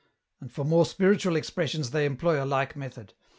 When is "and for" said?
0.39-0.63